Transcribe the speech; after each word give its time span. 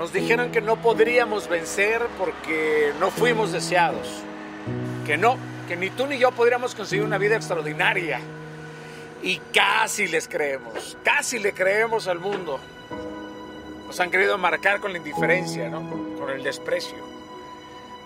Nos 0.00 0.14
dijeron 0.14 0.50
que 0.50 0.62
no 0.62 0.76
podríamos 0.76 1.46
vencer 1.46 2.00
porque 2.18 2.90
no 2.98 3.10
fuimos 3.10 3.52
deseados. 3.52 4.08
Que 5.04 5.18
no, 5.18 5.36
que 5.68 5.76
ni 5.76 5.90
tú 5.90 6.06
ni 6.06 6.16
yo 6.16 6.32
podríamos 6.32 6.74
conseguir 6.74 7.04
una 7.04 7.18
vida 7.18 7.36
extraordinaria. 7.36 8.18
Y 9.22 9.36
casi 9.52 10.08
les 10.08 10.26
creemos, 10.26 10.96
casi 11.04 11.38
le 11.38 11.52
creemos 11.52 12.08
al 12.08 12.18
mundo. 12.18 12.58
Nos 13.86 14.00
han 14.00 14.10
querido 14.10 14.38
marcar 14.38 14.80
con 14.80 14.92
la 14.92 14.96
indiferencia, 14.96 15.68
¿no? 15.68 15.86
Con 16.18 16.30
el 16.30 16.42
desprecio. 16.42 16.96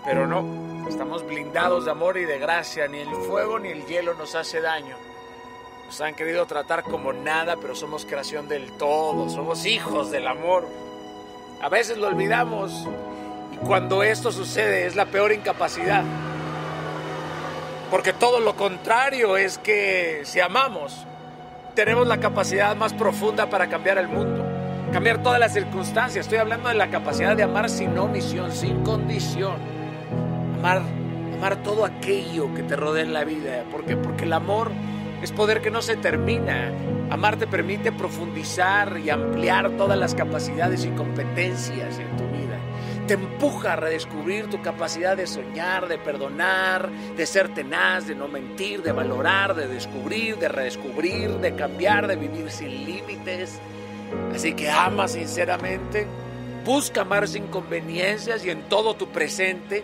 Pero 0.03 0.27
no, 0.27 0.89
estamos 0.89 1.25
blindados 1.25 1.85
de 1.85 1.91
amor 1.91 2.17
y 2.17 2.25
de 2.25 2.39
gracia. 2.39 2.89
Ni 2.89 2.99
el 2.99 3.15
fuego 3.25 3.57
ni 3.57 3.69
el 3.69 3.85
hielo 3.85 4.15
nos 4.15 4.35
hace 4.35 4.59
daño. 4.59 4.97
Nos 5.85 6.01
han 6.01 6.13
querido 6.13 6.45
tratar 6.45 6.83
como 6.83 7.13
nada, 7.13 7.55
pero 7.55 7.73
somos 7.73 8.05
creación 8.05 8.49
del 8.49 8.73
todo. 8.73 9.29
Somos 9.29 9.65
hijos 9.65 10.11
del 10.11 10.27
amor. 10.27 10.67
A 11.61 11.69
veces 11.69 11.97
lo 11.97 12.07
olvidamos. 12.07 12.87
Y 13.53 13.57
cuando 13.57 14.03
esto 14.03 14.31
sucede 14.31 14.85
es 14.85 14.95
la 14.95 15.05
peor 15.05 15.31
incapacidad. 15.31 16.03
Porque 17.89 18.13
todo 18.13 18.39
lo 18.39 18.55
contrario 18.55 19.37
es 19.37 19.57
que 19.57 20.21
si 20.23 20.39
amamos, 20.39 21.05
tenemos 21.75 22.07
la 22.07 22.19
capacidad 22.19 22.75
más 22.75 22.93
profunda 22.93 23.49
para 23.49 23.67
cambiar 23.67 23.97
el 23.97 24.07
mundo, 24.07 24.43
cambiar 24.91 25.21
todas 25.21 25.39
las 25.39 25.53
circunstancias. 25.53 26.25
Estoy 26.25 26.39
hablando 26.39 26.69
de 26.69 26.75
la 26.75 26.89
capacidad 26.89 27.35
de 27.35 27.43
amar 27.43 27.69
sin 27.69 27.97
omisión, 27.97 28.51
sin 28.51 28.83
condición. 28.83 29.55
Amar, 30.57 30.81
amar 31.35 31.57
todo 31.63 31.85
aquello 31.85 32.53
que 32.53 32.63
te 32.63 32.75
rodea 32.75 33.03
en 33.03 33.13
la 33.13 33.23
vida. 33.23 33.63
Porque, 33.71 33.95
porque 33.95 34.23
el 34.23 34.33
amor 34.33 34.71
es 35.21 35.31
poder 35.31 35.61
que 35.61 35.71
no 35.71 35.81
se 35.81 35.95
termina. 35.95 36.71
Amar 37.09 37.37
te 37.37 37.47
permite 37.47 37.91
profundizar 37.91 38.99
y 39.03 39.09
ampliar 39.09 39.71
todas 39.71 39.97
las 39.97 40.15
capacidades 40.15 40.85
y 40.85 40.89
competencias 40.89 41.99
en 41.99 42.17
tu 42.17 42.23
vida 42.23 42.35
te 43.07 43.13
empuja 43.13 43.73
a 43.73 43.75
redescubrir 43.75 44.49
tu 44.49 44.61
capacidad 44.61 45.15
de 45.15 45.27
soñar, 45.27 45.87
de 45.87 45.97
perdonar, 45.97 46.89
de 47.15 47.25
ser 47.25 47.53
tenaz, 47.53 48.07
de 48.07 48.15
no 48.15 48.27
mentir, 48.27 48.81
de 48.81 48.91
valorar, 48.91 49.55
de 49.55 49.67
descubrir, 49.67 50.37
de 50.37 50.47
redescubrir, 50.47 51.29
de 51.37 51.55
cambiar, 51.55 52.07
de 52.07 52.15
vivir 52.15 52.49
sin 52.49 52.85
límites. 52.85 53.59
Así 54.33 54.53
que 54.53 54.69
ama 54.69 55.07
sinceramente, 55.07 56.07
busca 56.65 57.01
amar 57.01 57.27
sin 57.27 57.47
conveniencias 57.47 58.43
y 58.43 58.49
en 58.49 58.63
todo 58.63 58.95
tu 58.95 59.07
presente. 59.09 59.83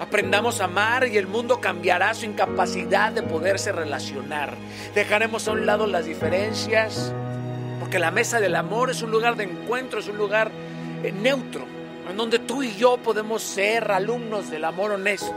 Aprendamos 0.00 0.62
a 0.62 0.64
amar 0.64 1.06
y 1.06 1.18
el 1.18 1.26
mundo 1.26 1.60
cambiará 1.60 2.14
su 2.14 2.24
incapacidad 2.24 3.12
de 3.12 3.22
poderse 3.22 3.70
relacionar. 3.70 4.54
Dejaremos 4.94 5.46
a 5.46 5.52
un 5.52 5.66
lado 5.66 5.86
las 5.86 6.06
diferencias, 6.06 7.12
porque 7.78 7.98
la 7.98 8.10
mesa 8.10 8.40
del 8.40 8.56
amor 8.56 8.90
es 8.90 9.02
un 9.02 9.10
lugar 9.10 9.36
de 9.36 9.44
encuentro, 9.44 10.00
es 10.00 10.08
un 10.08 10.16
lugar 10.16 10.50
eh, 11.04 11.12
neutro 11.12 11.66
en 12.08 12.16
donde 12.16 12.38
tú 12.38 12.62
y 12.62 12.74
yo 12.74 12.96
podemos 12.96 13.42
ser 13.42 13.92
alumnos 13.92 14.50
del 14.50 14.64
amor 14.64 14.92
honesto. 14.92 15.34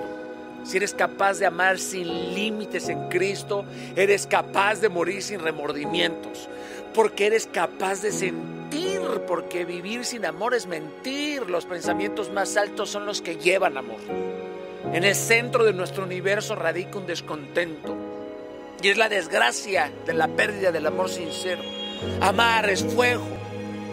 Si 0.64 0.78
eres 0.78 0.94
capaz 0.94 1.39
de 1.39 1.45
amar 1.45 1.78
sin 1.78 2.34
límites 2.34 2.88
en 2.88 3.09
Cristo, 3.09 3.66
eres 3.97 4.25
capaz 4.25 4.80
de 4.80 4.88
morir 4.88 5.22
sin 5.22 5.41
remordimientos, 5.41 6.47
porque 6.94 7.25
eres 7.25 7.47
capaz 7.47 8.02
de 8.02 8.14
sentir, 8.14 9.02
porque 9.28 9.66
vivir 9.66 10.06
sin 10.06 10.25
amor 10.25 10.53
es 10.53 10.67
mentir. 10.67 11.50
Los 11.50 11.66
pensamientos 11.66 12.31
más 12.31 12.56
altos 12.56 12.89
son 12.89 13.06
los 13.06 13.22
que 13.22 13.36
llevan 13.36 13.78
amor. 13.78 14.00
En 14.92 15.03
el 15.03 15.16
centro 15.16 15.64
de 15.64 15.73
nuestro 15.73 16.03
universo 16.03 16.56
radica 16.56 16.98
un 16.98 17.06
descontento 17.06 17.95
y 18.81 18.90
es 18.90 18.98
la 18.98 19.08
desgracia 19.08 19.92
de 20.06 20.14
la 20.14 20.28
pérdida 20.28 20.72
del 20.72 20.86
amor 20.86 21.09
sincero. 21.09 21.62
Amar 22.20 22.70
es 22.70 22.84
fuego 22.84 23.25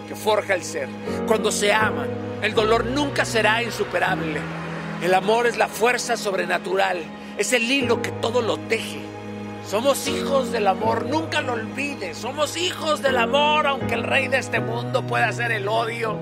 que 0.08 0.16
forja 0.16 0.54
el 0.54 0.64
ser. 0.64 0.88
Cuando 1.28 1.52
se 1.52 1.72
ama, 1.72 2.06
el 2.42 2.54
dolor 2.54 2.84
nunca 2.84 3.24
será 3.24 3.62
insuperable. 3.62 4.40
El 5.00 5.14
amor 5.14 5.46
es 5.46 5.56
la 5.56 5.68
fuerza 5.68 6.16
sobrenatural, 6.16 6.98
es 7.38 7.52
el 7.52 7.70
hilo 7.70 8.02
que 8.02 8.10
todo 8.10 8.42
lo 8.42 8.58
teje. 8.58 9.00
Somos 9.66 10.08
hijos 10.08 10.50
del 10.50 10.66
amor, 10.66 11.06
nunca 11.06 11.40
lo 11.40 11.52
olvides. 11.52 12.18
Somos 12.18 12.56
hijos 12.56 13.00
del 13.00 13.16
amor, 13.16 13.68
aunque 13.68 13.94
el 13.94 14.02
rey 14.02 14.26
de 14.26 14.38
este 14.38 14.58
mundo 14.58 15.06
pueda 15.06 15.32
ser 15.32 15.52
el 15.52 15.68
odio. 15.68 16.18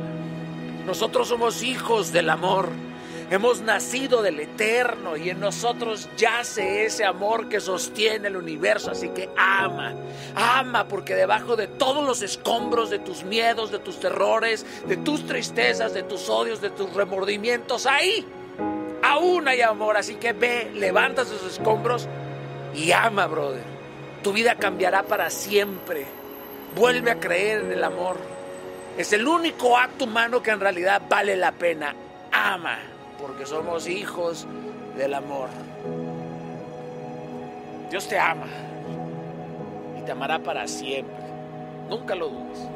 Nosotros 0.84 1.28
somos 1.28 1.62
hijos 1.62 2.12
del 2.12 2.28
amor. 2.28 2.68
Hemos 3.30 3.60
nacido 3.60 4.22
del 4.22 4.40
eterno 4.40 5.14
y 5.18 5.28
en 5.28 5.38
nosotros 5.38 6.08
yace 6.16 6.86
ese 6.86 7.04
amor 7.04 7.50
que 7.50 7.60
sostiene 7.60 8.28
el 8.28 8.36
universo. 8.38 8.90
Así 8.90 9.10
que 9.10 9.28
ama, 9.36 9.94
ama 10.34 10.88
porque 10.88 11.14
debajo 11.14 11.54
de 11.54 11.66
todos 11.66 12.06
los 12.06 12.22
escombros 12.22 12.88
de 12.88 13.00
tus 13.00 13.24
miedos, 13.24 13.70
de 13.70 13.80
tus 13.80 14.00
terrores, 14.00 14.64
de 14.86 14.96
tus 14.96 15.26
tristezas, 15.26 15.92
de 15.92 16.04
tus 16.04 16.30
odios, 16.30 16.62
de 16.62 16.70
tus 16.70 16.94
remordimientos, 16.94 17.84
ahí 17.84 18.24
aún 19.02 19.46
hay 19.46 19.60
amor. 19.60 19.98
Así 19.98 20.14
que 20.14 20.32
ve, 20.32 20.70
levanta 20.74 21.22
esos 21.22 21.44
escombros 21.44 22.08
y 22.74 22.92
ama, 22.92 23.26
brother. 23.26 23.64
Tu 24.22 24.32
vida 24.32 24.54
cambiará 24.54 25.02
para 25.02 25.28
siempre. 25.28 26.06
Vuelve 26.74 27.10
a 27.10 27.20
creer 27.20 27.60
en 27.60 27.72
el 27.72 27.84
amor. 27.84 28.16
Es 28.96 29.12
el 29.12 29.28
único 29.28 29.76
acto 29.76 30.06
humano 30.06 30.42
que 30.42 30.50
en 30.50 30.60
realidad 30.60 31.02
vale 31.10 31.36
la 31.36 31.52
pena. 31.52 31.94
Ama 32.32 32.78
porque 33.20 33.46
somos 33.46 33.88
hijos 33.88 34.46
del 34.96 35.14
amor. 35.14 35.48
Dios 37.90 38.06
te 38.06 38.18
ama 38.18 38.46
y 39.98 40.02
te 40.02 40.12
amará 40.12 40.38
para 40.38 40.66
siempre. 40.68 41.16
Nunca 41.88 42.14
lo 42.14 42.28
dudes. 42.28 42.68